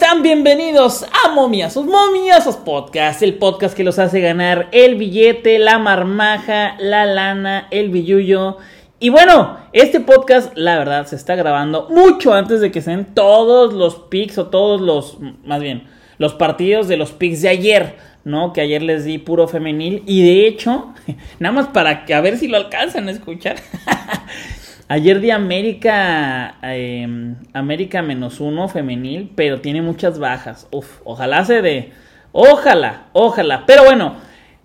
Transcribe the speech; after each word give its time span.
están? 0.00 0.22
Bienvenidos 0.22 1.04
a 1.04 1.28
Momiazos, 1.28 1.84
Momiazos 1.84 2.56
Podcast, 2.56 3.20
el 3.20 3.34
podcast 3.34 3.76
que 3.76 3.84
los 3.84 3.98
hace 3.98 4.22
ganar 4.22 4.70
el 4.72 4.94
billete, 4.94 5.58
la 5.58 5.78
marmaja, 5.78 6.74
la 6.78 7.04
lana, 7.04 7.68
el 7.70 7.90
billullo. 7.90 8.56
Y 8.98 9.10
bueno, 9.10 9.58
este 9.74 10.00
podcast, 10.00 10.56
la 10.56 10.78
verdad, 10.78 11.06
se 11.06 11.16
está 11.16 11.34
grabando 11.34 11.86
mucho 11.90 12.32
antes 12.32 12.62
de 12.62 12.70
que 12.70 12.80
sean 12.80 13.14
todos 13.14 13.74
los 13.74 13.96
picks 13.96 14.38
o 14.38 14.46
todos 14.46 14.80
los, 14.80 15.18
más 15.44 15.60
bien, 15.60 15.86
los 16.16 16.32
partidos 16.32 16.88
de 16.88 16.96
los 16.96 17.12
picks 17.12 17.42
de 17.42 17.50
ayer, 17.50 17.96
¿no? 18.24 18.54
Que 18.54 18.62
ayer 18.62 18.80
les 18.80 19.04
di 19.04 19.18
puro 19.18 19.48
femenil. 19.48 20.02
Y 20.06 20.22
de 20.22 20.46
hecho, 20.46 20.94
nada 21.40 21.52
más 21.52 21.66
para 21.68 22.06
que 22.06 22.14
a 22.14 22.22
ver 22.22 22.38
si 22.38 22.48
lo 22.48 22.56
alcanzan 22.56 23.08
a 23.08 23.10
escuchar. 23.10 23.56
Ayer 24.92 25.20
di 25.20 25.30
América, 25.30 26.56
em, 26.62 27.36
América 27.52 28.02
menos 28.02 28.40
uno 28.40 28.66
femenil, 28.66 29.30
pero 29.36 29.60
tiene 29.60 29.82
muchas 29.82 30.18
bajas. 30.18 30.66
Uf, 30.72 30.98
ojalá 31.04 31.44
se 31.44 31.62
dé. 31.62 31.92
Ojalá, 32.32 33.06
ojalá. 33.12 33.66
Pero 33.66 33.84
bueno, 33.84 34.16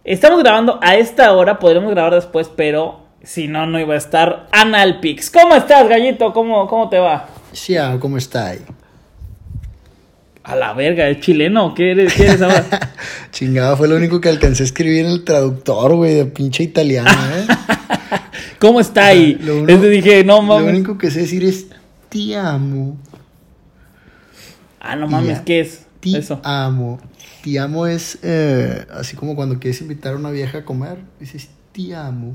estamos 0.04 0.40
grabando 0.40 0.80
a 0.82 0.96
esta 0.96 1.32
hora, 1.32 1.60
podremos 1.60 1.92
grabar 1.92 2.16
después, 2.16 2.50
pero 2.56 3.02
si 3.22 3.48
no, 3.48 3.68
no 3.68 3.80
iba 3.80 3.94
a 3.94 3.98
estar 3.98 4.48
Analpix. 4.52 5.30
¿Cómo 5.30 5.54
estás, 5.54 5.88
gallito? 5.88 6.34
¿Cómo, 6.34 6.68
cómo 6.68 6.90
te 6.90 6.98
va? 6.98 7.28
Sí, 7.52 7.76
¿cómo 8.00 8.18
está? 8.18 8.56
A 10.44 10.56
la 10.56 10.74
verga, 10.74 11.08
¿es 11.08 11.20
chileno? 11.20 11.76
¿Qué 11.76 11.92
eres, 11.92 12.16
qué 12.16 12.24
eres 12.24 12.42
ahora? 12.42 12.66
Chingada, 13.32 13.78
fue 13.78 13.88
lo 13.88 13.96
único 13.96 14.20
que 14.20 14.30
alcancé 14.30 14.64
a 14.64 14.66
escribir 14.66 15.06
en 15.06 15.12
el 15.12 15.24
traductor, 15.24 15.94
güey, 15.94 16.16
de 16.16 16.26
pinche 16.26 16.64
italiano, 16.64 17.12
¿eh? 17.12 17.46
¿Cómo 18.60 18.80
está 18.80 19.08
ahí? 19.08 19.38
Lo 19.42 19.60
Entonces 19.60 19.92
dije, 19.92 20.24
no 20.24 20.38
Lo 20.38 20.42
mames. 20.44 20.74
único 20.74 20.98
que 20.98 21.12
sé 21.12 21.22
decir 21.22 21.44
es 21.44 21.68
te 22.10 22.36
amo. 22.36 22.98
Ah, 24.80 24.96
no 24.96 25.08
mames, 25.08 25.38
Ya. 25.40 25.44
¿qué 25.44 25.60
es 25.62 25.86
Te 26.00 26.18
eso? 26.18 26.40
amo. 26.44 27.00
Te 27.44 27.60
amo 27.60 27.88
es 27.88 28.20
eh, 28.24 28.86
así 28.92 29.16
como 29.16 29.36
cuando 29.36 29.60
quieres 29.60 29.82
invitar 29.82 30.14
a 30.14 30.18
una 30.18 30.32
vieja 30.32 30.60
a 30.60 30.66
comer. 30.66 30.98
Dices 31.20 31.50
te 31.72 31.96
amo. 31.96 32.34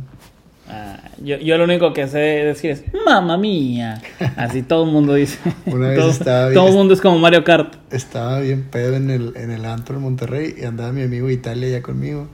Ah, 0.69 1.01
yo, 1.25 1.37
yo 1.39 1.59
lo 1.59 1.65
único 1.65 1.93
que 1.93 2.07
sé 2.07 2.19
decir 2.19 2.71
es, 2.71 2.85
mamá 3.05 3.37
mía. 3.37 4.01
Así 4.37 4.63
todo 4.63 4.85
el 4.85 4.93
mundo 4.93 5.15
dice. 5.15 5.39
Una 5.67 5.89
vez 5.89 5.99
todo, 5.99 6.11
estaba 6.11 6.43
bien- 6.49 6.55
todo 6.55 6.69
el 6.69 6.75
mundo 6.75 6.95
es 6.95 7.01
como 7.01 7.19
Mario 7.19 7.43
Kart. 7.43 7.75
Estaba 7.93 8.41
bien 8.41 8.69
pedo 8.71 8.95
en 8.95 9.11
el, 9.11 9.33
en 9.37 9.51
el 9.51 9.65
antro 9.65 9.97
en 9.97 10.03
Monterrey 10.03 10.55
y 10.61 10.65
andaba 10.65 10.93
mi 10.93 11.03
amigo 11.03 11.29
Italia 11.31 11.67
allá 11.69 11.83
conmigo. 11.83 12.29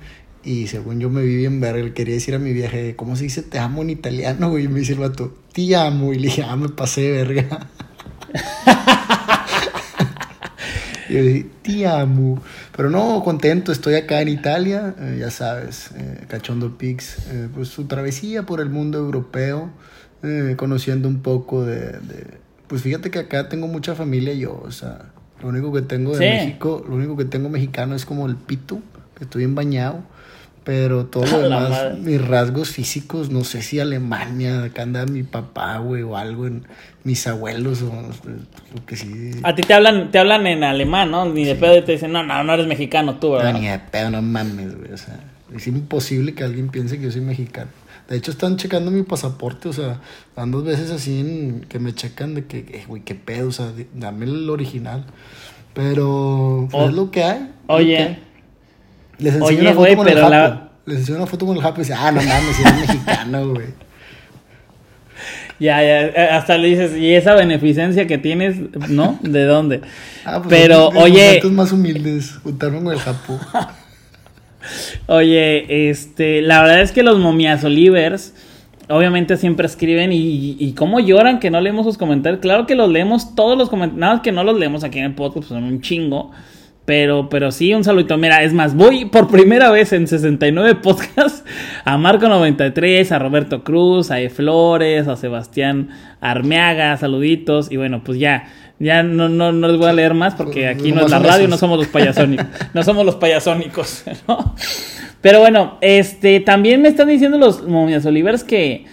Y 0.47 0.69
según 0.69 1.01
yo 1.01 1.11
me 1.11 1.23
vi 1.23 1.35
bien 1.37 1.61
verga, 1.61 1.83
le 1.83 1.93
quería 1.93 2.15
decir 2.15 2.35
a 2.35 2.39
mi 2.39 2.53
vieja, 2.53 2.77
¿cómo 2.95 3.17
se 3.17 3.25
dice 3.25 3.43
te 3.43 3.59
amo 3.59 3.83
en 3.83 3.91
italiano, 3.91 4.49
güey? 4.49 4.65
Y 4.65 4.69
me 4.69 4.79
dice 4.79 4.93
el 4.93 5.01
vato, 5.01 5.35
te 5.53 5.75
amo. 5.75 6.13
Y 6.13 6.19
le 6.21 6.29
dije, 6.29 6.45
ah, 6.49 6.55
me 6.55 6.69
pasé 6.69 7.01
de 7.01 7.11
verga. 7.25 7.69
y 11.09 11.13
yo 11.15 11.21
le 11.21 11.29
dije, 11.33 11.47
te 11.63 11.87
amo. 11.87 12.41
Pero 12.77 12.91
no, 12.91 13.23
contento, 13.25 13.73
estoy 13.73 13.95
acá 13.95 14.21
en 14.21 14.29
Italia, 14.29 14.95
eh, 15.01 15.17
ya 15.21 15.31
sabes, 15.31 15.91
eh, 15.97 16.25
Cachondo 16.29 16.79
Pix, 16.79 17.19
eh, 17.31 17.49
pues 17.55 17.69
su 17.69 17.87
travesía 17.87 18.45
por 18.45 18.61
el 18.61 18.71
mundo 18.71 18.99
europeo, 18.99 19.71
conociendo 20.57 21.09
un 21.09 21.23
poco 21.23 21.65
de, 21.65 21.77
de- 22.01 22.39
Pues 22.67 22.83
fíjate 22.83 23.11
que 23.13 23.21
acá 23.21 23.49
tengo 23.49 23.69
mucha 23.69 23.95
familia 23.95 24.35
yo, 24.35 24.61
o 24.65 24.73
sea, 24.73 25.13
lo 25.41 25.49
único 25.49 25.73
que 25.73 25.83
tengo 25.83 26.17
de 26.17 26.19
Sí. 26.19 26.25
México, 26.47 26.85
lo 26.89 26.97
único 26.97 27.17
que 27.17 27.25
tengo 27.25 27.49
mexicano 27.49 27.95
es 27.95 28.05
como 28.05 28.27
el 28.27 28.35
pito, 28.35 28.81
que 29.17 29.25
estoy 29.25 29.41
bien 29.43 29.55
bañado. 29.55 30.03
Pero 30.67 31.07
todo 31.07 31.25
lo 31.31 31.43
demás, 31.43 31.97
mis 32.01 32.21
rasgos 32.21 32.71
físicos, 32.71 33.31
no 33.31 33.45
sé 33.45 33.63
si 33.63 33.79
Alemania, 33.79 34.65
acá 34.65 34.83
anda 34.83 35.07
mi 35.07 35.23
papá, 35.23 35.79
güey, 35.79 36.03
o 36.03 36.17
algo, 36.17 36.49
en 36.49 36.65
mis 37.05 37.25
abuelos, 37.29 37.83
o 37.83 37.93
lo 38.75 38.85
que 38.85 38.97
sí. 38.97 39.31
A 39.45 39.55
ti 39.55 39.63
te 39.63 39.73
hablan, 39.75 40.11
te 40.11 40.19
hablan 40.19 40.45
en 40.49 40.65
alemán, 40.65 41.13
¿no? 41.13 41.25
Ni 41.33 41.45
de 41.45 41.55
pedo 41.55 41.85
te 41.85 41.93
dicen, 41.93 42.11
no, 42.11 42.25
no, 42.25 42.43
no 42.43 42.53
eres 42.53 42.67
mexicano 42.67 43.15
tú, 43.15 43.29
No, 43.29 43.35
¿verdad? 43.35 43.55
ni 43.55 43.69
de 43.69 43.79
pedo, 43.79 44.11
no 44.11 44.21
mames, 44.23 44.77
güey. 44.77 44.93
O 44.93 44.97
sea, 44.97 45.21
es 45.55 45.69
imposible 45.69 46.35
que 46.35 46.43
alguien 46.43 46.69
piense 46.69 46.99
que 46.99 47.05
yo 47.05 47.13
soy 47.13 47.21
mexicano. 47.21 47.71
De 48.09 48.17
hecho, 48.17 48.33
están 48.33 48.57
checando 48.57 48.91
mi 48.91 49.05
pasaporte, 49.05 49.69
o 49.69 49.73
sea, 49.73 50.01
dan 50.35 50.51
dos 50.51 50.65
veces 50.65 50.91
así 50.91 51.21
en 51.21 51.61
que 51.69 51.79
me 51.79 51.95
checan 51.95 52.35
de 52.35 52.47
que, 52.47 52.59
eh, 52.59 52.85
güey, 52.89 53.03
qué 53.03 53.15
pedo, 53.15 53.49
o 53.49 53.53
sea, 53.53 53.71
dame 53.95 54.25
el 54.27 54.51
original. 54.51 55.05
Pero, 55.75 56.67
pues 56.73 56.89
es 56.89 56.95
lo 56.95 57.11
que 57.13 57.23
hay. 57.23 57.51
lo 57.69 57.75
Oye. 57.75 57.97
que 57.97 58.03
hay. 58.03 58.19
Les 59.19 59.35
enseño 59.35 59.47
Oye, 59.47 59.61
una 59.61 59.73
foto 59.75 59.97
con 59.97 60.09
el 60.09 60.15
la- 60.21 60.29
japo. 60.31 60.61
Les 60.87 60.99
enseño 60.99 61.17
una 61.19 61.27
foto 61.27 61.47
con 61.47 61.57
el 61.57 61.63
japo 61.63 61.81
y 61.81 61.85
dice, 61.85 61.95
ah, 61.97 62.13
no 62.13 62.21
mames, 62.23 62.61
eres 62.61 62.81
mexicano, 62.81 63.49
güey. 63.51 63.67
Ya, 65.59 65.81
ya, 65.83 66.03
eh, 66.09 66.29
hasta 66.33 66.59
le 66.59 66.69
dices, 66.69 66.95
¿y 66.99 67.15
esa 67.15 67.35
beneficencia 67.35 68.07
que 68.07 68.19
tienes, 68.19 68.57
no? 68.91 69.19
¿De 69.23 69.45
dónde? 69.45 69.81
Ah, 70.29 70.43
pues 70.43 70.49
Pero, 70.61 70.89
oye, 70.89 71.25
momentos 71.25 71.53
más 71.53 71.73
humildes, 71.73 72.33
juntarme 72.43 72.83
con 72.83 72.93
el 72.93 72.99
japo. 72.99 73.39
oye, 75.07 75.89
este, 75.89 76.43
la 76.43 76.63
verdad 76.63 76.81
es 76.83 76.91
que 76.93 77.05
los 77.05 77.19
momias 77.21 77.63
olivers, 77.65 78.35
obviamente 78.89 79.37
siempre 79.37 79.67
escriben 79.67 80.13
y, 80.13 80.57
y 80.59 80.73
cómo 80.73 80.99
lloran 81.01 81.39
que 81.39 81.51
no 81.51 81.61
leemos 81.61 81.87
sus 81.87 81.97
comentarios. 81.97 82.41
Claro 82.41 82.67
que 82.67 82.75
los 82.75 82.91
leemos 82.91 83.35
todos 83.37 83.57
los 83.57 83.71
comentarios, 83.71 84.01
nada 84.01 84.15
más 84.15 84.23
que 84.23 84.33
no 84.33 84.43
los 84.45 84.59
leemos 84.59 84.83
aquí 84.85 84.99
en 84.99 85.05
el 85.05 85.15
podcast, 85.15 85.37
pues 85.37 85.47
son 85.49 85.63
un 85.65 85.81
chingo. 85.81 86.33
Pero, 86.87 87.29
pero 87.29 87.51
sí, 87.51 87.75
un 87.75 87.83
saludito. 87.83 88.17
Mira, 88.17 88.45
es 88.45 88.53
más, 88.53 88.77
voy 88.77 89.07
por 89.07 89.29
primera 89.29 89.71
vez 89.71 89.93
en 89.93 90.07
69 90.07 90.77
podcasts 90.83 91.45
a 91.85 91.99
Marco93, 91.99 93.11
a 93.11 93.19
Roberto 93.19 93.65
Cruz, 93.65 94.13
a 94.13 94.21
E. 94.21 94.31
Flores, 94.31 95.09
a 95.09 95.17
Sebastián 95.17 95.91
Armeaga, 96.21 96.97
saluditos. 96.97 97.73
Y 97.73 97.77
bueno, 97.77 98.03
pues 98.05 98.21
ya, 98.21 98.45
ya 98.79 99.03
no, 99.03 99.29
no, 99.29 99.51
no 99.51 99.67
les 99.67 99.79
voy 99.79 99.89
a 99.89 99.93
leer 99.93 100.15
más 100.15 100.37
porque 100.37 100.69
aquí 100.69 100.93
no 100.93 101.05
es 101.05 101.11
la 101.11 101.19
radio, 101.19 101.47
esos. 101.47 101.51
no 101.51 101.57
somos 101.59 101.79
los 101.79 101.89
payasónicos. 101.89 102.47
No 102.73 102.83
somos 102.85 103.05
los 103.05 103.17
payasónicos, 103.17 104.05
¿no? 104.29 104.55
Pero 105.21 105.41
bueno, 105.41 105.79
este, 105.81 106.39
también 106.39 106.83
me 106.83 106.89
están 106.89 107.09
diciendo 107.09 107.37
los 107.37 107.67
momias 107.67 108.07
olivers 108.07 108.45
que, 108.45 108.85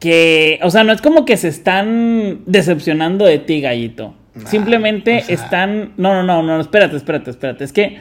que, 0.00 0.58
o 0.64 0.70
sea, 0.70 0.82
no 0.82 0.92
es 0.92 1.00
como 1.00 1.24
que 1.24 1.36
se 1.36 1.46
están 1.46 2.40
decepcionando 2.46 3.24
de 3.24 3.38
ti, 3.38 3.60
gallito. 3.60 4.16
Nah, 4.34 4.46
Simplemente 4.46 5.18
o 5.18 5.24
sea- 5.24 5.34
están, 5.34 5.92
no, 5.96 6.14
no, 6.14 6.22
no, 6.22 6.42
no, 6.42 6.60
espérate, 6.60 6.96
espérate, 6.96 7.30
espérate. 7.30 7.64
Es 7.64 7.72
que 7.72 7.98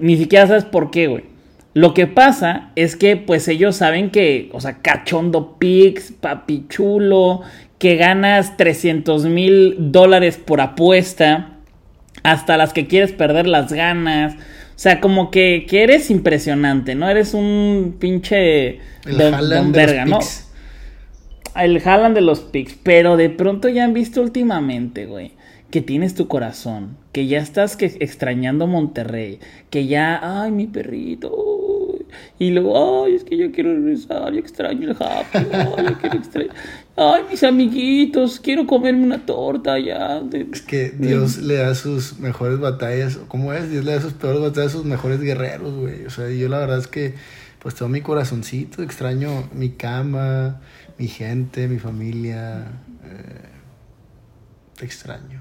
ni 0.00 0.16
siquiera 0.16 0.46
sabes 0.46 0.64
por 0.64 0.90
qué, 0.90 1.06
güey. 1.08 1.24
Lo 1.74 1.94
que 1.94 2.06
pasa 2.06 2.70
es 2.74 2.96
que, 2.96 3.16
pues, 3.16 3.46
ellos 3.46 3.76
saben 3.76 4.10
que, 4.10 4.48
o 4.52 4.60
sea, 4.60 4.78
cachondo 4.78 5.56
pix, 5.58 6.12
papi 6.18 6.64
chulo, 6.68 7.42
que 7.78 7.96
ganas 7.96 8.56
300 8.56 9.26
mil 9.26 9.76
dólares 9.92 10.38
por 10.38 10.60
apuesta, 10.60 11.50
hasta 12.22 12.56
las 12.56 12.72
que 12.72 12.86
quieres 12.86 13.12
perder 13.12 13.46
las 13.46 13.72
ganas. 13.72 14.34
O 14.34 14.80
sea, 14.80 15.00
como 15.00 15.30
que, 15.30 15.66
que 15.68 15.82
eres 15.84 16.10
impresionante, 16.10 16.94
¿no? 16.94 17.08
Eres 17.08 17.34
un 17.34 17.96
pinche 18.00 18.78
El 19.04 19.18
don, 19.18 19.48
don 19.48 19.72
de 19.72 19.78
verga, 19.78 20.04
¿no? 20.04 20.18
Picks. 20.18 20.47
El 21.64 21.80
Haaland 21.84 22.14
de 22.14 22.20
los 22.20 22.40
picks, 22.40 22.74
pero 22.82 23.16
de 23.16 23.30
pronto 23.30 23.68
ya 23.68 23.84
han 23.84 23.94
visto 23.94 24.20
últimamente, 24.22 25.06
güey, 25.06 25.32
que 25.70 25.80
tienes 25.80 26.14
tu 26.14 26.28
corazón, 26.28 26.96
que 27.12 27.26
ya 27.26 27.38
estás 27.38 27.76
que 27.76 27.86
extrañando 28.00 28.66
Monterrey, 28.66 29.40
que 29.70 29.86
ya, 29.86 30.42
ay, 30.42 30.50
mi 30.50 30.66
perrito, 30.66 31.58
y 32.38 32.50
luego, 32.50 33.04
ay, 33.04 33.14
es 33.14 33.24
que 33.24 33.36
yo 33.36 33.50
quiero 33.52 33.74
regresar, 33.74 34.32
yo 34.32 34.38
extraño 34.38 34.90
el 34.90 34.96
happy, 34.98 35.38
ay, 35.52 35.86
yo 35.88 35.98
quiero 35.98 36.16
extrañar, 36.18 36.54
ay, 36.96 37.22
mis 37.30 37.42
amiguitos, 37.42 38.40
quiero 38.40 38.66
comerme 38.66 39.04
una 39.04 39.26
torta 39.26 39.78
ya. 39.78 40.22
Es 40.52 40.62
que 40.62 40.90
Dios 40.90 41.38
le 41.38 41.56
da 41.56 41.74
sus 41.74 42.18
mejores 42.18 42.58
batallas. 42.58 43.18
¿Cómo 43.28 43.52
es? 43.52 43.70
Dios 43.70 43.84
le 43.84 43.92
da 43.92 44.00
sus 44.00 44.12
peores 44.12 44.40
batallas 44.40 44.72
a 44.74 44.76
sus 44.76 44.84
mejores 44.84 45.20
guerreros, 45.20 45.74
güey. 45.74 46.06
O 46.06 46.10
sea, 46.10 46.30
yo 46.30 46.48
la 46.48 46.58
verdad 46.58 46.78
es 46.78 46.86
que, 46.86 47.14
pues 47.58 47.74
todo 47.74 47.88
mi 47.88 48.00
corazoncito, 48.00 48.82
extraño 48.82 49.48
mi 49.52 49.70
cama, 49.70 50.60
mi 50.98 51.06
gente, 51.08 51.68
mi 51.68 51.78
familia. 51.78 52.66
eh, 53.04 53.48
te 54.78 54.84
extraño. 54.84 55.40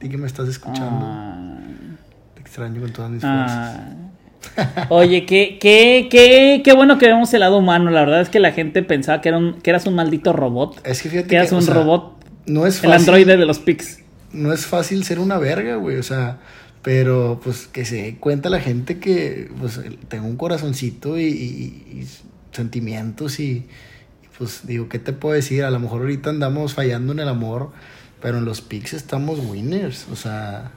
Di 0.00 0.08
que 0.08 0.18
me 0.18 0.26
estás 0.26 0.48
escuchando. 0.48 1.06
Ah. 1.08 1.58
Te 2.34 2.40
extraño 2.40 2.80
con 2.80 2.92
todas 2.92 3.10
mis 3.10 3.20
fuerzas. 3.20 3.80
Ah. 3.80 4.86
Oye, 4.90 5.24
qué, 5.24 5.56
qué, 5.60 6.08
qué, 6.10 6.60
qué 6.62 6.72
bueno 6.74 6.98
que 6.98 7.06
vemos 7.06 7.32
el 7.32 7.40
lado 7.40 7.56
humano. 7.58 7.90
La 7.90 8.00
verdad 8.00 8.20
es 8.20 8.28
que 8.28 8.40
la 8.40 8.52
gente 8.52 8.82
pensaba 8.82 9.20
que, 9.22 9.30
era 9.30 9.38
un, 9.38 9.54
que 9.60 9.70
eras 9.70 9.86
un 9.86 9.94
maldito 9.94 10.32
robot. 10.34 10.86
Es 10.86 11.02
que 11.02 11.08
fíjate 11.08 11.28
que 11.28 11.36
eras 11.36 11.48
que, 11.48 11.54
un 11.54 11.62
sea, 11.62 11.74
robot. 11.74 12.22
No 12.46 12.66
es 12.66 12.84
El 12.84 12.92
androide 12.92 13.38
de 13.38 13.46
los 13.46 13.58
pics. 13.58 14.00
no 14.32 14.52
es 14.52 14.66
fácil 14.66 15.04
ser 15.04 15.18
una 15.18 15.38
verga, 15.38 15.76
güey, 15.76 15.96
o 15.96 16.02
sea, 16.02 16.38
pero 16.82 17.40
pues 17.42 17.66
que 17.66 17.86
se 17.86 18.02
dé 18.02 18.16
cuenta 18.16 18.50
la 18.50 18.60
gente 18.60 18.98
que 18.98 19.50
pues 19.58 19.80
tengo 20.08 20.26
un 20.26 20.36
corazoncito 20.36 21.18
y, 21.18 21.24
y- 21.24 22.00
y 22.00 22.08
sentimientos 22.52 23.40
y, 23.40 23.44
y, 23.44 23.66
pues 24.38 24.66
digo, 24.66 24.88
¿qué 24.88 24.98
te 24.98 25.12
puedo 25.12 25.34
decir? 25.34 25.64
A 25.64 25.70
lo 25.70 25.78
mejor 25.78 26.02
ahorita 26.02 26.30
andamos 26.30 26.74
fallando 26.74 27.12
en 27.12 27.20
el 27.20 27.28
amor, 27.28 27.70
pero 28.20 28.38
en 28.38 28.44
los 28.44 28.60
pics 28.60 28.92
estamos 28.94 29.38
winners, 29.38 30.06
o 30.12 30.16
sea, 30.16 30.72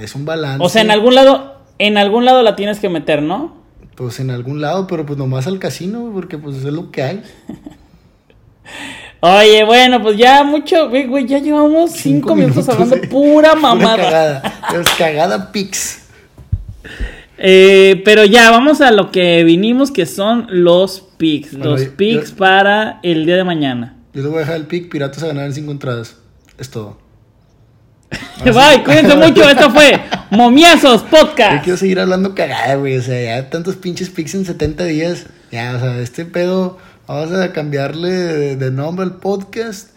es 0.00 0.14
un 0.14 0.24
balance. 0.24 0.64
O 0.64 0.68
sea, 0.68 0.82
en 0.82 0.90
algún 0.90 1.14
lado, 1.14 1.60
en 1.78 1.98
algún 1.98 2.24
lado 2.24 2.42
la 2.42 2.56
tienes 2.56 2.78
que 2.78 2.88
meter, 2.88 3.22
¿no? 3.22 3.56
Pues 3.96 4.20
en 4.20 4.30
algún 4.30 4.60
lado, 4.60 4.86
pero 4.86 5.04
pues 5.04 5.18
nomás 5.18 5.46
al 5.46 5.58
casino, 5.58 6.10
porque 6.14 6.38
pues 6.38 6.56
es 6.56 6.64
lo 6.64 6.90
que 6.90 7.02
hay. 7.02 7.22
Oye, 9.24 9.62
bueno, 9.64 10.02
pues 10.02 10.16
ya 10.16 10.42
mucho, 10.42 10.88
güey, 10.88 11.06
güey, 11.06 11.26
ya 11.26 11.38
llevamos 11.38 11.92
cinco, 11.92 12.34
minutos, 12.36 12.68
hablando 12.68 12.96
pura 13.08 13.54
mamada. 13.54 13.94
Pura 13.94 14.04
cagada, 14.04 14.80
es 14.80 14.88
cagada 14.98 15.52
pix. 15.52 16.02
Eh, 17.38 18.02
pero 18.04 18.24
ya, 18.24 18.50
vamos 18.50 18.80
a 18.80 18.90
lo 18.90 19.10
que 19.10 19.44
vinimos, 19.44 19.90
que 19.90 20.06
son 20.06 20.46
los 20.48 21.08
picks. 21.22 21.52
los 21.52 21.82
picks 21.82 22.32
para 22.32 22.98
el 23.04 23.24
día 23.24 23.36
de 23.36 23.44
mañana. 23.44 23.96
Yo 24.12 24.22
te 24.22 24.28
voy 24.28 24.38
a 24.38 24.40
dejar 24.40 24.56
el 24.56 24.66
pick, 24.66 24.90
Piratas 24.90 25.22
a 25.22 25.28
ganar 25.28 25.46
en 25.46 25.54
cinco 25.54 25.70
entradas. 25.70 26.16
Es 26.58 26.68
todo. 26.68 26.98
Bye, 28.44 28.82
cuídense 28.84 29.14
mucho. 29.14 29.48
Esto 29.48 29.70
fue 29.70 30.00
Momiazos 30.30 31.04
Podcast. 31.04 31.58
Yo 31.58 31.62
quiero 31.62 31.76
seguir 31.76 32.00
hablando 32.00 32.34
cagada, 32.34 32.74
güey. 32.74 32.96
O 32.96 33.02
sea, 33.02 33.22
ya 33.22 33.50
tantos 33.50 33.76
pinches 33.76 34.10
picks 34.10 34.34
en 34.34 34.44
70 34.44 34.84
días. 34.84 35.26
Ya, 35.52 35.76
o 35.76 35.78
sea, 35.78 36.00
este 36.00 36.24
pedo 36.24 36.78
Vamos 37.06 37.32
a 37.32 37.52
cambiarle 37.52 38.56
de, 38.56 38.70
nombre 38.70 39.04
al 39.04 39.16
podcast. 39.16 39.90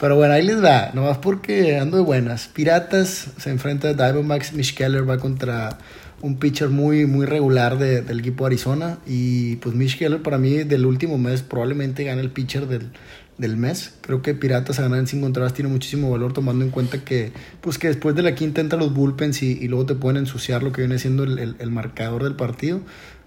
Pero 0.00 0.16
bueno, 0.16 0.32
ahí 0.32 0.42
les 0.42 0.64
va. 0.64 0.90
Nomás 0.94 1.18
porque 1.18 1.76
ando 1.76 1.98
de 1.98 2.02
buenas. 2.02 2.48
Piratas 2.48 3.26
se 3.36 3.50
enfrenta 3.50 3.88
a 3.88 3.94
Diamondbacks. 3.94 4.52
Mitch 4.54 4.74
Keller 4.74 5.08
va 5.08 5.18
contra 5.18 5.78
un 6.22 6.36
pitcher 6.36 6.68
muy, 6.68 7.06
muy 7.06 7.26
regular 7.26 7.78
del 7.78 8.20
equipo 8.20 8.44
de 8.44 8.54
Arizona. 8.54 8.98
Y 9.06 9.56
pues 9.56 9.74
Mitch 9.74 9.98
para 10.22 10.38
mí 10.38 10.64
del 10.64 10.86
último 10.86 11.18
mes 11.18 11.42
probablemente 11.42 12.04
gana 12.04 12.20
el 12.20 12.30
pitcher 12.30 12.66
del, 12.66 12.90
del 13.38 13.56
mes. 13.56 13.94
Creo 14.00 14.22
que 14.22 14.34
Piratas 14.34 14.78
a 14.78 14.82
ganar 14.82 14.98
en 14.98 15.06
cinco 15.06 15.26
entradas 15.26 15.54
tiene 15.54 15.70
muchísimo 15.70 16.10
valor 16.10 16.32
tomando 16.32 16.64
en 16.64 16.70
cuenta 16.70 17.04
que, 17.04 17.32
pues 17.60 17.78
que 17.78 17.88
después 17.88 18.14
de 18.14 18.22
la 18.22 18.34
quinta 18.34 18.60
entran 18.60 18.80
los 18.80 18.94
bullpens 18.94 19.42
y, 19.42 19.66
luego 19.68 19.86
te 19.86 19.94
pueden 19.94 20.18
ensuciar 20.18 20.62
lo 20.62 20.72
que 20.72 20.82
viene 20.82 20.98
siendo 20.98 21.24
el, 21.24 21.56
el 21.58 21.70
marcador 21.70 22.24
del 22.24 22.36
partido. 22.36 22.80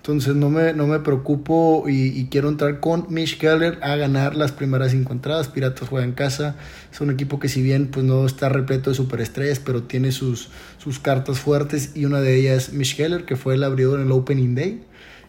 Entonces 0.08 0.36
no 0.36 0.52
me, 0.52 0.72
no 0.74 0.86
me 0.86 1.00
preocupo 1.00 1.86
y, 1.88 2.28
quiero 2.30 2.50
entrar 2.50 2.80
con 2.80 3.08
Mitch 3.10 3.40
Keller 3.40 3.80
a 3.82 3.96
ganar 3.96 4.36
las 4.36 4.52
primeras 4.52 4.92
cinco 4.92 5.14
entradas. 5.14 5.48
Piratas 5.48 5.90
juega 5.90 6.06
en 6.06 6.12
casa. 6.12 6.58
Es 6.94 7.02
un 7.02 7.10
equipo 7.10 7.40
que 7.40 7.50
si 7.50 7.64
bien 7.64 7.88
pues 7.88 8.06
no 8.06 8.28
está 8.28 8.48
repleto 8.48 8.92
de 8.92 8.96
superestrellas, 8.96 9.58
pero 9.58 9.82
tiene 9.82 10.12
sus, 10.12 10.52
sus 10.78 11.00
cartas 11.00 11.40
fuertes 11.40 11.94
y 11.96 12.06
una 12.06 12.22
de 12.22 12.36
ellas 12.36 12.68
es 12.68 12.74
Mitch 12.74 12.96
Keller, 12.96 13.26
que 13.26 13.36
fue 13.36 13.56
el 13.56 13.64
abridor 13.64 14.00
en 14.00 14.06
el 14.06 14.12
Opening 14.12 14.54
Day. 14.54 14.84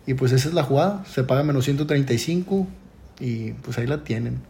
Y 0.07 0.13
pues 0.13 0.33
esa 0.33 0.47
es 0.47 0.55
la 0.55 0.63
jugada. 0.63 1.07
Se 1.07 1.25
paga 1.25 1.43
menos 1.43 1.65
135 1.65 2.67
y 3.19 3.53
pues 3.53 3.79
ahí 3.79 3.87
la 3.87 4.05
tienen. 4.05 4.43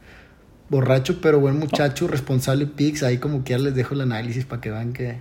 Borracho 0.69 1.21
pero 1.21 1.41
buen 1.41 1.59
muchacho, 1.59 2.09
responsable 2.09 2.67
Pix. 2.67 3.03
Ahí 3.03 3.19
como 3.19 3.45
que 3.45 3.53
ya 3.53 3.59
les 3.59 3.75
dejo 3.75 3.95
el 3.95 4.01
análisis 4.01 4.45
para 4.45 4.61
que 4.61 4.71
vean 4.71 4.93
que, 4.93 5.17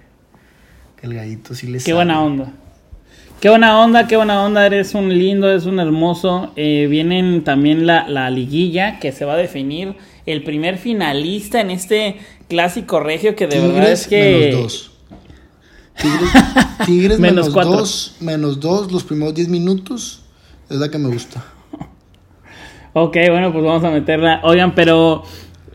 el 1.01 1.13
gallito 1.13 1.53
sí 1.53 1.67
les 1.67 1.83
Qué 1.83 1.93
buena 1.93 2.21
onda. 2.21 2.51
Qué 3.39 3.49
buena 3.49 3.79
onda, 3.79 4.07
qué 4.07 4.15
buena 4.15 4.43
onda, 4.43 4.65
eres 4.65 4.95
un 4.95 5.09
lindo, 5.09 5.47
eres 5.49 5.65
un 5.65 5.79
hermoso. 5.79 6.51
Eh, 6.55 6.87
vienen 6.89 7.43
también 7.43 7.85
la, 7.85 8.29
liguilla 8.29 8.99
que 8.99 9.11
se 9.11 9.25
va 9.25 9.33
a 9.33 9.37
definir 9.37 9.95
el 10.25 10.43
primer 10.43 10.77
finalista 10.77 11.61
en 11.61 11.69
este 11.69 12.17
clásico 12.47 12.99
regio 12.99 13.35
que 13.35 13.45
de 13.47 13.59
verdad 13.59 13.91
es 13.91 14.07
que... 14.07 14.49
Menos 14.51 14.61
dos. 14.61 14.91
Tigres, 16.85 17.19
menos, 17.19 17.53
dos, 17.53 18.15
menos 18.19 18.59
dos 18.59 18.91
los 18.91 19.03
primeros 19.03 19.33
10 19.33 19.49
minutos 19.49 20.23
es 20.69 20.77
la 20.77 20.89
que 20.89 20.97
me 20.97 21.09
gusta. 21.09 21.45
Ok, 22.97 23.17
bueno, 23.29 23.51
pues 23.51 23.61
vamos 23.61 23.83
a 23.83 23.91
meterla. 23.91 24.39
Oigan, 24.43 24.73
pero 24.73 25.23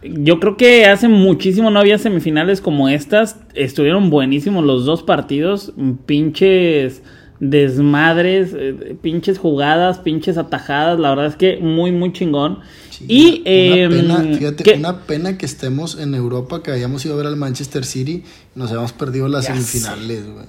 yo 0.02 0.40
creo 0.40 0.56
que 0.56 0.87
hace 0.87 1.06
muchísimo 1.06 1.70
no 1.70 1.78
había 1.78 1.99
semifinales 1.99 2.62
como 2.62 2.88
estas. 2.88 3.37
Estuvieron 3.55 4.08
buenísimos 4.08 4.64
los 4.64 4.87
dos 4.87 5.02
partidos. 5.02 5.75
Pinches 6.06 7.02
desmadres, 7.38 8.55
eh, 8.56 8.96
pinches 9.02 9.38
jugadas, 9.38 9.99
pinches 9.99 10.38
atajadas. 10.38 10.99
La 10.99 11.11
verdad 11.11 11.26
es 11.26 11.37
que 11.37 11.58
muy, 11.58 11.93
muy 11.93 12.11
chingón. 12.14 12.61
y 13.06 13.40
una, 13.40 13.44
pena, 13.44 14.25
em, 14.25 14.38
fíjate, 14.38 14.75
una 14.76 15.00
pena 15.00 15.37
que 15.37 15.44
estemos 15.44 15.99
en 16.00 16.14
Europa, 16.14 16.62
que 16.62 16.70
hayamos 16.70 17.05
ido 17.05 17.12
a 17.12 17.17
ver 17.19 17.26
al 17.26 17.37
Manchester 17.37 17.84
City 17.84 18.25
y 18.56 18.58
nos 18.58 18.70
hayamos 18.70 18.94
perdido 18.94 19.28
las 19.28 19.44
semifinales, 19.44 20.25
güey. 20.26 20.46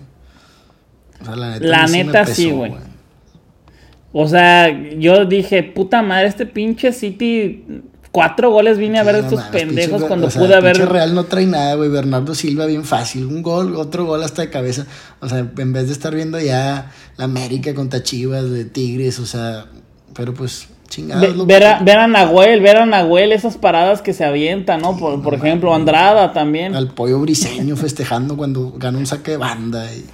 O 1.19 1.25
sea, 1.25 1.35
la 1.35 1.51
neta, 1.51 1.65
la 1.65 1.87
neta 1.87 2.25
sí, 2.25 2.49
güey. 2.49 2.71
O 4.13 4.27
sea, 4.27 4.69
yo 4.97 5.25
dije, 5.25 5.63
puta 5.63 6.01
madre, 6.01 6.27
este 6.27 6.45
pinche 6.45 6.91
City 6.91 7.63
cuatro 8.11 8.51
goles 8.51 8.77
vine 8.77 8.99
a 8.99 9.03
ver 9.03 9.15
estos 9.15 9.41
pendejos 9.43 10.03
cuando 10.03 10.27
pude 10.29 10.53
haber. 10.53 10.77
Real 10.89 11.15
no 11.15 11.25
trae 11.25 11.45
nada, 11.45 11.75
güey. 11.75 11.89
Bernardo 11.89 12.35
Silva 12.35 12.65
bien 12.65 12.83
fácil. 12.83 13.25
Un 13.25 13.41
gol, 13.41 13.75
otro 13.75 14.05
gol 14.05 14.23
hasta 14.23 14.41
de 14.41 14.49
cabeza. 14.49 14.85
O 15.21 15.29
sea, 15.29 15.39
en 15.39 15.73
vez 15.73 15.87
de 15.87 15.93
estar 15.93 16.13
viendo 16.13 16.39
ya 16.39 16.91
la 17.17 17.25
América 17.25 17.73
contra 17.73 18.03
Chivas 18.03 18.49
de 18.49 18.65
Tigres, 18.65 19.19
o 19.19 19.25
sea, 19.25 19.65
pero 20.13 20.33
pues 20.33 20.67
chingados. 20.89 21.47
ver, 21.47 21.63
a, 21.63 21.79
ver, 21.79 21.97
a, 21.97 22.07
Nahuel, 22.07 22.59
ver 22.59 22.77
a 22.77 22.85
Nahuel, 22.85 23.31
esas 23.31 23.57
paradas 23.57 24.01
que 24.01 24.13
se 24.13 24.25
avientan, 24.25 24.81
¿no? 24.81 24.97
por, 24.97 25.21
por 25.23 25.33
ejemplo, 25.33 25.73
Andrada 25.73 26.33
también. 26.33 26.75
Al 26.75 26.89
pollo 26.89 27.19
briseño 27.19 27.77
festejando 27.77 28.35
cuando 28.35 28.73
gana 28.77 28.97
un 28.97 29.05
saque 29.05 29.31
de 29.31 29.37
banda. 29.37 29.85
Y... 29.93 30.05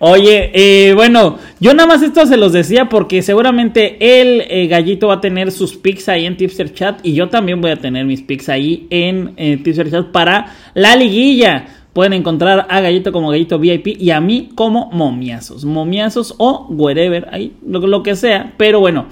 Oye, 0.00 0.52
eh, 0.54 0.94
bueno, 0.94 1.38
yo 1.58 1.74
nada 1.74 1.88
más 1.88 2.02
esto 2.02 2.24
se 2.24 2.36
los 2.36 2.52
decía 2.52 2.88
porque 2.88 3.20
seguramente 3.20 4.20
el 4.20 4.44
eh, 4.48 4.68
gallito 4.68 5.08
va 5.08 5.14
a 5.14 5.20
tener 5.20 5.50
sus 5.50 5.76
pics 5.76 6.08
ahí 6.08 6.24
en 6.24 6.36
Tipster 6.36 6.72
Chat 6.72 7.00
y 7.02 7.14
yo 7.14 7.28
también 7.28 7.60
voy 7.60 7.72
a 7.72 7.76
tener 7.76 8.04
mis 8.04 8.22
pics 8.22 8.48
ahí 8.48 8.86
en 8.90 9.34
eh, 9.36 9.56
Tipster 9.56 9.90
Chat 9.90 10.12
para 10.12 10.54
la 10.74 10.94
liguilla. 10.94 11.66
Pueden 11.92 12.12
encontrar 12.12 12.68
a 12.70 12.80
Gallito 12.80 13.10
como 13.10 13.30
Gallito 13.30 13.58
VIP 13.58 14.00
y 14.00 14.12
a 14.12 14.20
mí 14.20 14.50
como 14.54 14.88
Momiazos. 14.92 15.64
Momiazos 15.64 16.32
o 16.38 16.68
wherever, 16.68 17.26
ahí, 17.32 17.54
lo, 17.66 18.02
que 18.04 18.14
sea. 18.14 18.52
Pero 18.56 18.78
bueno, 18.78 19.06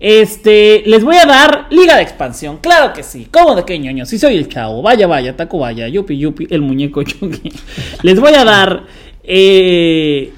este, 0.00 0.82
les 0.86 1.04
voy 1.04 1.14
a 1.14 1.26
dar 1.26 1.66
Liga 1.70 1.94
de 1.94 2.02
Expansión. 2.02 2.58
Claro 2.60 2.92
que 2.94 3.04
sí. 3.04 3.28
¿Cómo 3.30 3.54
de 3.54 3.64
qué 3.64 3.78
ñoño? 3.78 4.06
Si 4.06 4.18
soy 4.18 4.36
el 4.36 4.48
chavo. 4.48 4.82
Vaya, 4.82 5.06
vaya, 5.06 5.36
taco 5.36 5.60
vaya. 5.60 5.86
Yupi, 5.86 6.18
yupi, 6.18 6.48
el 6.50 6.62
muñeco 6.62 7.02
Chucky. 7.04 7.52
les 8.02 8.18
voy 8.18 8.34
a 8.34 8.44
dar 8.44 8.86
eh, 9.24 10.32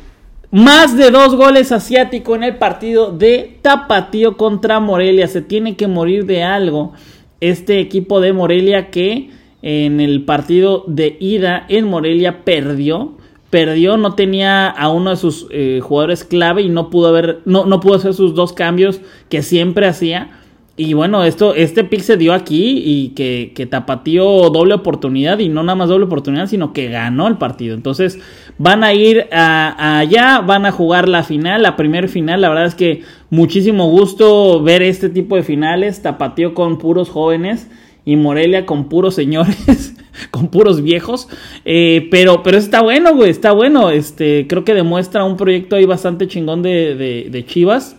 más 0.51 0.97
de 0.97 1.11
dos 1.11 1.35
goles 1.35 1.73
asiático 1.73 2.37
en 2.37 2.45
el 2.45 2.57
partido 2.57 3.11
de 3.11 3.59
Tapatío 3.63 4.37
contra 4.37 4.81
Morelia. 4.81 5.27
Se 5.27 5.43
tiene 5.43 5.77
que 5.77 5.89
morir 5.89 6.27
de 6.27 6.43
algo 6.43 6.93
este 7.41 7.81
equipo 7.81 8.21
de 8.21 8.33
Morelia 8.33 8.91
que 8.91 9.31
en 9.63 10.01
el 10.01 10.25
partido 10.25 10.85
de 10.87 11.17
ida 11.19 11.67
en 11.69 11.87
Morelia 11.87 12.45
perdió. 12.45 13.17
Perdió, 13.51 13.97
no 13.97 14.15
tenía 14.15 14.69
a 14.69 14.91
uno 14.91 15.11
de 15.11 15.17
sus 15.17 15.47
eh, 15.51 15.81
jugadores 15.83 16.25
clave 16.25 16.63
y 16.63 16.69
no 16.69 16.91
pudo, 16.91 17.09
haber, 17.09 17.41
no, 17.45 17.65
no 17.65 17.81
pudo 17.81 17.95
hacer 17.95 18.13
sus 18.13 18.35
dos 18.35 18.53
cambios 18.53 19.01
que 19.29 19.43
siempre 19.43 19.87
hacía. 19.87 20.44
Y 20.77 20.93
bueno, 20.95 21.23
esto, 21.23 21.55
este 21.55 21.85
pick 21.85 22.01
se 22.01 22.17
dio 22.17 22.33
aquí 22.33 22.83
y 22.85 23.09
que, 23.11 23.53
que, 23.55 23.65
Tapatío 23.65 24.51
doble 24.51 24.75
oportunidad 24.75 25.39
y 25.39 25.49
no 25.49 25.63
nada 25.63 25.77
más 25.77 25.89
doble 25.89 26.07
oportunidad, 26.07 26.49
sino 26.49 26.73
que 26.73 26.89
ganó 26.89 27.29
el 27.29 27.37
partido. 27.37 27.77
Entonces 27.77 28.19
van 28.59 28.83
a 28.83 28.93
ir 28.93 29.29
allá, 29.31 30.41
van 30.41 30.67
a 30.67 30.73
jugar 30.73 31.09
la 31.09 31.23
final, 31.23 31.63
la 31.63 31.77
primer 31.77 32.09
final. 32.09 32.41
La 32.41 32.49
verdad 32.49 32.67
es 32.67 32.75
que 32.75 33.03
muchísimo 33.31 33.89
gusto 33.89 34.65
ver 34.65 34.83
este 34.83 35.09
tipo 35.11 35.37
de 35.37 35.45
finales. 35.45 36.03
Tapatío 36.03 36.55
con 36.55 36.79
puros 36.79 37.09
jóvenes 37.09 37.69
y 38.05 38.17
Morelia 38.17 38.67
con 38.67 38.89
puros 38.89 39.15
señores, 39.15 39.95
con 40.33 40.49
puros 40.49 40.83
viejos. 40.83 41.29
Eh, 41.65 42.09
pero, 42.11 42.43
pero 42.43 42.59
está 42.59 42.83
bueno, 42.83 43.15
güey, 43.15 43.31
está 43.31 43.53
bueno. 43.53 43.91
Este, 43.91 44.49
creo 44.49 44.65
que 44.65 44.75
demuestra 44.75 45.23
un 45.23 45.37
proyecto 45.37 45.77
ahí 45.77 45.87
bastante 45.87 46.27
chingón 46.27 46.63
de, 46.63 46.97
de, 46.97 47.29
de 47.31 47.47
Chivas. 47.47 47.97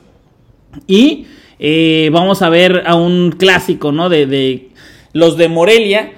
Y 0.87 1.27
eh, 1.59 2.09
vamos 2.11 2.41
a 2.41 2.49
ver 2.49 2.83
a 2.85 2.95
un 2.95 3.31
clásico, 3.31 3.91
¿no? 3.91 4.09
De, 4.09 4.69
los 5.13 5.37
de 5.37 5.47
Morelia, 5.47 6.11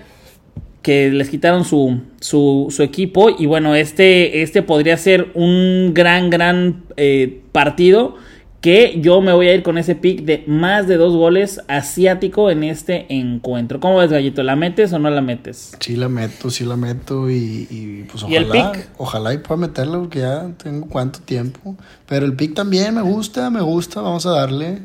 que 0.81 1.11
les 1.11 1.29
quitaron 1.29 1.65
su, 1.65 2.01
su, 2.19 2.73
equipo. 2.79 3.29
Y 3.29 3.45
bueno, 3.45 3.75
este, 3.75 4.41
este 4.41 4.63
podría 4.63 4.97
ser 4.97 5.31
un 5.35 5.91
gran, 5.93 6.29
gran 6.29 6.83
eh, 6.97 7.41
partido. 7.51 8.15
Que 8.59 8.97
yo 8.99 9.21
me 9.21 9.33
voy 9.33 9.47
a 9.49 9.53
ir 9.53 9.61
con 9.61 9.77
ese 9.77 9.93
pick 9.93 10.23
de 10.23 10.43
más 10.47 10.87
de 10.87 10.97
dos 10.97 11.15
goles 11.15 11.61
asiático 11.67 12.49
en 12.49 12.63
este 12.63 13.05
encuentro. 13.13 13.79
¿Cómo 13.79 13.99
ves, 13.99 14.09
Gallito? 14.09 14.41
¿La 14.41 14.55
metes 14.55 14.91
o 14.93 14.99
no 14.99 15.11
la 15.11 15.21
metes? 15.21 15.73
Sí, 15.79 15.95
la 15.95 16.09
meto, 16.09 16.49
sí 16.49 16.65
la 16.65 16.75
meto. 16.75 17.29
Y, 17.29 18.07
pues 18.09 18.23
ojalá, 18.23 18.39
el 18.39 18.47
pick? 18.47 18.89
ojalá 18.97 19.33
y 19.35 19.37
pueda 19.37 19.61
meterlo 19.61 19.99
porque 19.99 20.19
ya 20.19 20.49
tengo 20.61 20.87
cuánto 20.87 21.19
tiempo. 21.19 21.77
Pero 22.07 22.25
el 22.25 22.33
pick 22.33 22.55
también 22.55 22.95
me 22.95 23.03
gusta, 23.03 23.51
me 23.51 23.61
gusta. 23.61 24.01
Vamos 24.01 24.25
a 24.25 24.31
darle. 24.31 24.79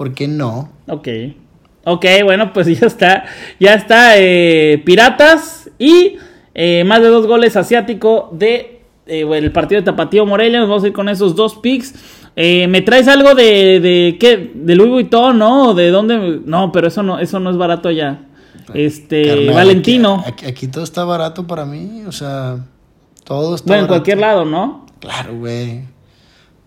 ¿Por 0.00 0.14
qué 0.14 0.26
no? 0.26 0.70
Ok. 0.88 1.08
Ok, 1.84 2.06
bueno, 2.24 2.54
pues 2.54 2.66
ya 2.80 2.86
está. 2.86 3.26
Ya 3.58 3.74
está. 3.74 4.16
Eh, 4.16 4.80
Piratas 4.82 5.70
y 5.78 6.16
eh, 6.54 6.84
más 6.84 7.02
de 7.02 7.08
dos 7.08 7.26
goles 7.26 7.54
asiático 7.54 8.30
de 8.32 8.80
eh, 9.06 9.28
el 9.30 9.52
partido 9.52 9.82
de 9.82 9.84
Tapatío 9.84 10.24
Morelia. 10.24 10.58
Nos 10.58 10.70
vamos 10.70 10.84
a 10.84 10.86
ir 10.86 10.94
con 10.94 11.10
esos 11.10 11.36
dos 11.36 11.56
picks. 11.56 11.96
¿Me 12.34 12.80
traes 12.80 13.08
algo 13.08 13.34
de, 13.34 13.78
de 13.78 14.16
qué? 14.18 14.50
¿De 14.54 14.74
Louis 14.74 14.90
Vuitton, 14.90 15.38
no? 15.38 15.74
¿De 15.74 15.90
dónde? 15.90 16.40
No, 16.46 16.72
pero 16.72 16.88
eso 16.88 17.02
no, 17.02 17.18
eso 17.18 17.38
no 17.38 17.50
es 17.50 17.58
barato 17.58 17.90
ya. 17.90 18.26
Este, 18.72 19.50
Valentino. 19.50 20.24
Aquí, 20.26 20.68
todo 20.68 20.82
está 20.82 21.04
barato 21.04 21.46
para 21.46 21.66
mí, 21.66 22.04
o 22.06 22.12
sea, 22.12 22.64
todo 23.24 23.54
está 23.54 23.66
Bueno, 23.66 23.82
en 23.82 23.88
cualquier 23.88 24.16
lado, 24.16 24.46
¿no? 24.46 24.86
Claro, 24.98 25.36
güey. 25.36 25.82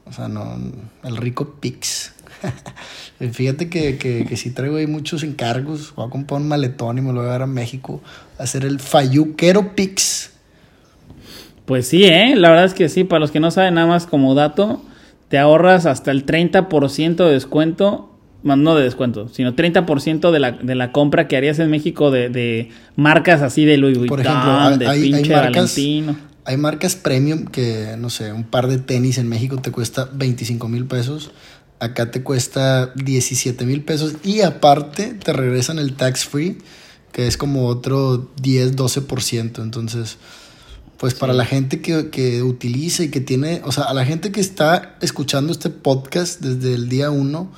O 0.06 0.12
sea, 0.12 0.28
no, 0.28 0.56
el 1.04 1.18
rico 1.18 1.56
Pix. 1.60 2.13
Fíjate 3.32 3.70
que, 3.70 3.98
que, 3.98 4.26
que 4.26 4.38
sí 4.38 4.52
traigo 4.52 4.78
ahí 4.78 4.88
muchos 4.88 5.24
encargos. 5.24 5.94
Voy 5.96 6.08
a 6.08 6.10
comprar 6.10 6.42
un 6.42 6.48
maletón 6.48 6.98
y 6.98 7.02
me 7.02 7.14
lo 7.14 7.20
voy 7.22 7.30
a 7.30 7.32
dar 7.32 7.42
a 7.44 7.48
México 7.48 8.02
a 8.40 8.44
hacer 8.44 8.66
el 8.66 8.80
Fayuquero 8.80 9.76
Pix. 9.76 10.32
Pues 11.66 11.88
sí, 11.88 12.04
¿eh? 12.06 12.36
La 12.36 12.50
verdad 12.50 12.66
es 12.66 12.74
que 12.74 12.90
sí. 12.90 13.04
Para 13.04 13.20
los 13.20 13.32
que 13.32 13.40
no 13.40 13.52
saben, 13.52 13.76
nada 13.76 13.88
más 13.88 14.06
como 14.06 14.36
dato, 14.36 14.82
te 15.30 15.38
ahorras 15.38 15.86
hasta 15.86 16.12
el 16.12 16.26
30% 16.26 17.16
de 17.26 17.32
descuento. 17.32 18.10
No 18.44 18.76
de 18.76 18.84
descuento, 18.84 19.30
sino 19.30 19.56
30% 19.56 20.30
de 20.32 20.40
la, 20.42 20.52
de 20.52 20.76
la 20.76 20.92
compra 20.92 21.30
que 21.30 21.38
harías 21.38 21.60
en 21.60 21.70
México 21.72 22.12
de, 22.12 22.28
de 22.28 22.72
marcas 22.98 23.42
así 23.42 23.64
de 23.64 23.78
Louis 23.78 23.98
Vuitton, 23.98 24.18
Por 24.18 24.26
ejemplo, 24.26 24.52
hay, 24.60 24.78
de 24.80 24.86
hay- 24.88 25.02
hay 25.04 25.12
pinche 25.14 25.32
marcas, 25.34 25.54
Valentino. 25.54 26.18
hay 26.44 26.58
marcas 26.58 26.96
premium 26.98 27.46
que, 27.46 27.96
no 27.98 28.10
sé, 28.10 28.34
un 28.34 28.44
par 28.44 28.68
de 28.68 28.80
tenis 28.80 29.18
en 29.18 29.30
México 29.30 29.60
te 29.62 29.72
cuesta 29.72 30.10
25 30.12 30.68
mil 30.68 30.84
pesos. 30.86 31.32
Acá 31.84 32.12
te 32.12 32.24
cuesta 32.24 32.92
17 32.96 33.66
mil 33.66 33.84
pesos. 33.84 34.14
Y 34.24 34.42
aparte 34.42 35.14
te 35.14 35.34
regresan 35.34 35.80
el 35.80 35.96
tax 35.96 36.26
free, 36.26 36.60
que 37.12 37.28
es 37.28 37.38
como 37.38 37.68
otro 37.68 38.32
10, 38.42 38.76
12%. 38.76 39.62
Entonces, 39.62 40.18
pues 40.98 41.14
para 41.14 41.34
la 41.34 41.46
gente 41.46 41.82
que, 41.82 42.10
que 42.10 42.42
utiliza 42.44 43.04
y 43.04 43.10
que 43.10 43.20
tiene, 43.20 43.62
o 43.66 43.72
sea, 43.72 43.84
a 43.84 43.94
la 43.94 44.06
gente 44.06 44.32
que 44.32 44.40
está 44.40 44.98
escuchando 45.02 45.52
este 45.52 45.70
podcast 45.70 46.40
desde 46.42 46.74
el 46.74 46.88
día 46.88 47.12
1, 47.12 47.52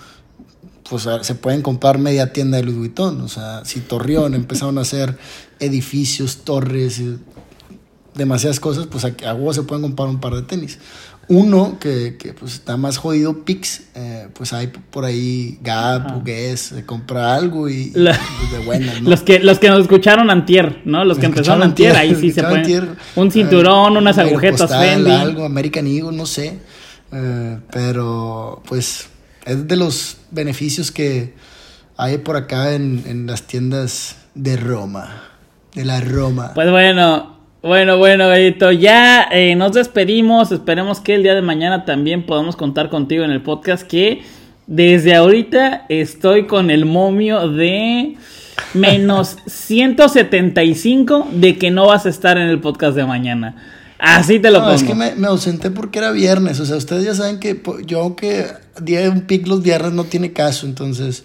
pues 0.89 1.05
a- 1.07 1.23
se 1.23 1.35
pueden 1.35 1.61
comprar 1.61 1.99
media 1.99 2.33
tienda 2.33 2.57
de 2.57 2.63
Louis 2.63 2.77
Vuitton. 2.77 3.21
O 3.21 3.27
sea, 3.27 3.63
si 3.65 3.79
Torreón 3.81 4.33
empezaron 4.41 4.77
a 4.79 4.81
hacer 4.81 5.17
edificios, 5.59 6.37
torres, 6.43 7.01
demasiadas 8.15 8.59
cosas, 8.59 8.87
pues 8.87 9.03
a, 9.05 9.07
a 9.09 9.53
se 9.53 9.63
pueden 9.63 9.83
comprar 9.83 10.07
un 10.09 10.19
par 10.19 10.33
de 10.35 10.41
tenis. 10.41 10.79
Uno 11.27 11.77
que, 11.79 12.17
que, 12.17 12.33
pues 12.33 12.53
está 12.53 12.77
más 12.77 12.97
jodido, 12.97 13.43
Pix, 13.45 13.83
eh, 13.95 14.27
pues 14.33 14.53
hay 14.53 14.67
por 14.67 15.05
ahí 15.05 15.57
Gap. 15.63 16.23
Guess, 16.23 16.75
compra 16.85 17.33
algo 17.35 17.67
y, 17.67 17.91
La- 17.95 18.15
pues, 18.39 18.51
de 18.51 18.59
buenas, 18.65 19.01
¿no? 19.01 19.09
Los 19.09 19.21
que, 19.23 19.39
los 19.39 19.57
que 19.57 19.69
nos 19.69 19.81
escucharon 19.81 20.29
antier, 20.29 20.81
¿no? 20.85 21.03
Los 21.03 21.17
que 21.17 21.25
empezaron 21.25 21.63
antier, 21.63 21.95
ahí 21.95 22.13
sí 22.15 22.31
se 22.31 22.41
pueden. 22.41 22.57
antier, 22.59 22.87
Un 23.15 23.31
cinturón, 23.31 23.95
eh, 23.95 23.97
unas 23.97 24.17
un 24.17 24.23
agujetas 24.23 24.69
Fendi. 24.69 25.09
algo, 25.11 25.45
American 25.45 25.87
Eagle, 25.87 26.15
no 26.15 26.25
sé. 26.27 26.59
Eh, 27.11 27.57
pero 27.71 28.61
pues 28.67 29.07
es 29.45 29.67
de 29.67 29.75
los 29.75 30.17
beneficios 30.31 30.91
que 30.91 31.33
hay 31.97 32.17
por 32.19 32.35
acá 32.35 32.73
en, 32.73 33.03
en 33.07 33.25
las 33.25 33.43
tiendas 33.43 34.17
de 34.35 34.57
Roma. 34.57 35.23
De 35.73 35.85
la 35.85 36.01
Roma. 36.01 36.51
Pues 36.53 36.69
bueno, 36.69 37.34
bueno, 37.65 37.97
bueno, 37.97 38.31
Edito, 38.31 38.71
ya 38.71 39.23
eh, 39.31 39.55
nos 39.55 39.73
despedimos. 39.73 40.51
Esperemos 40.51 40.99
que 40.99 41.15
el 41.15 41.23
día 41.23 41.33
de 41.33 41.41
mañana 41.41 41.83
también 41.83 42.25
podamos 42.25 42.55
contar 42.55 42.89
contigo 42.89 43.23
en 43.23 43.31
el 43.31 43.41
podcast. 43.41 43.87
Que 43.87 44.21
desde 44.67 45.15
ahorita 45.15 45.85
estoy 45.89 46.45
con 46.45 46.69
el 46.69 46.85
momio 46.85 47.49
de 47.49 48.17
menos 48.73 49.37
175 49.47 51.27
de 51.33 51.57
que 51.57 51.71
no 51.71 51.87
vas 51.87 52.05
a 52.05 52.09
estar 52.09 52.37
en 52.37 52.49
el 52.49 52.59
podcast 52.59 52.95
de 52.95 53.05
mañana. 53.05 53.55
Así 53.97 54.39
te 54.39 54.51
lo 54.51 54.59
No, 54.59 54.65
pongo. 54.65 54.75
es 54.75 54.83
que 54.83 54.93
me, 54.93 55.15
me 55.15 55.27
ausenté 55.27 55.71
porque 55.71 55.99
era 55.99 56.11
viernes. 56.11 56.59
O 56.59 56.65
sea, 56.65 56.75
ustedes 56.75 57.03
ya 57.03 57.15
saben 57.15 57.39
que 57.39 57.59
yo 57.85 58.15
que 58.15 58.45
día 58.81 59.01
de 59.01 59.09
un 59.09 59.21
pic 59.21 59.47
los 59.47 59.63
viernes 59.63 59.93
no 59.93 60.03
tiene 60.03 60.33
caso. 60.33 60.67
Entonces, 60.67 61.23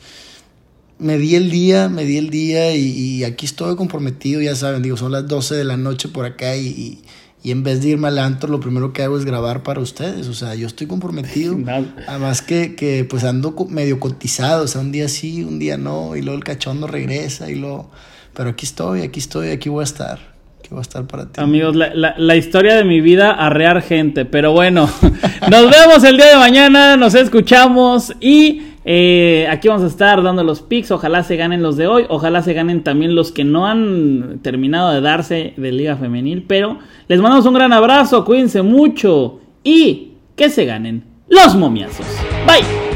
me 1.01 1.19
di 1.19 1.35
el 1.35 1.51
día, 1.51 1.89
me 1.89 2.05
di 2.05 2.17
el 2.19 2.31
día 2.31 2.75
y, 2.77 2.83
y 2.91 3.25
aquí 3.25 3.47
estoy 3.47 3.77
comprometido, 3.77 4.41
ya 4.41 4.55
saben. 4.55 4.83
Digo, 4.83 4.97
son 4.97 5.13
las 5.13 5.27
12 5.27 5.55
de 5.57 5.65
la 5.65 5.77
noche 5.77 6.09
por 6.09 6.25
acá 6.25 6.57
y, 6.57 6.67
y- 6.67 6.99
y 7.43 7.53
en 7.53 7.63
vez 7.63 7.81
de 7.81 7.89
irme 7.89 8.09
al 8.09 8.19
antro, 8.19 8.51
lo 8.51 8.61
primero 8.61 8.93
que 8.93 9.03
hago 9.03 9.17
es 9.17 9.25
grabar 9.25 9.63
para 9.63 9.81
ustedes. 9.81 10.29
O 10.29 10.35
sea, 10.35 10.55
yo 10.55 10.67
estoy 10.67 10.87
comprometido. 10.87 11.55
Además 12.07 12.43
que, 12.43 12.75
que 12.75 13.05
pues 13.09 13.25
ando 13.25 13.55
medio 13.71 13.99
cotizado. 13.99 14.65
O 14.65 14.69
sea, 14.69 14.83
un 14.83 14.93
día 14.93 15.09
sí, 15.09 15.43
un 15.43 15.59
día 15.59 15.79
no. 15.79 16.17
Y 16.17 16.21
luego 16.21 16.37
el 16.37 16.45
cachondo 16.45 16.87
regresa 16.87 17.51
y 17.51 17.55
luego... 17.55 17.91
Pero 18.35 18.51
aquí 18.51 18.67
estoy, 18.67 19.01
aquí 19.03 19.21
estoy, 19.21 19.49
aquí 19.51 19.71
voy 19.71 19.81
a 19.81 19.85
estar. 19.85 20.19
Aquí 20.59 20.69
voy 20.69 20.81
a 20.81 20.83
estar 20.83 21.07
para 21.07 21.25
ti. 21.33 21.41
Amigos, 21.41 21.75
la, 21.75 21.95
la- 21.95 22.15
la 22.19 22.37
historia 22.37 22.75
de 22.77 22.85
mi 22.85 23.01
vida, 23.01 23.31
arrear 23.33 23.81
gente. 23.81 24.27
Pero 24.27 24.53
bueno, 24.53 24.91
nos 25.51 25.71
vemos 25.71 26.05
el 26.05 26.19
día 26.19 26.27
de 26.29 26.37
mañana, 26.37 26.99
nos 26.99 27.15
escuchamos 27.15 28.13
y 28.21 28.63
eh, 28.85 29.47
aquí 29.51 29.69
vamos 29.69 29.85
a 29.85 29.87
estar 29.87 30.23
dando 30.23 30.43
los 30.45 30.63
picks. 30.63 30.91
Ojalá 30.91 31.23
se 31.23 31.37
ganen 31.37 31.63
los 31.63 31.77
de 31.77 31.87
hoy, 31.87 32.07
ojalá 32.09 32.43
se 32.43 32.55
ganen 32.55 32.83
también 32.83 33.15
los 33.15 33.33
que 33.33 33.45
no 33.45 33.67
han 33.67 34.41
terminado 34.43 34.93
de 34.93 35.01
darse 35.01 35.55
de 35.57 35.73
Liga 35.73 35.97
Femenil. 35.97 36.45
Pero 36.47 36.79
les 37.09 37.21
mandamos 37.21 37.47
un 37.47 37.55
gran 37.55 37.73
abrazo, 37.73 38.25
cuídense 38.25 38.63
mucho 38.63 39.41
y 39.63 40.13
que 40.37 40.49
se 40.49 40.65
ganen 40.65 41.05
los 41.29 41.55
momiazos. 41.55 42.07
Bye. 42.47 42.90